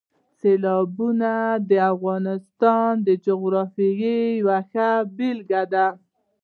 سیلابونه 0.39 1.33
د 1.69 1.71
افغانستان 1.93 2.91
د 3.07 3.09
جغرافیې 3.25 4.17
یوه 4.39 4.57
ښه 4.71 4.89
بېلګه 5.17 5.63
ده. 5.73 5.87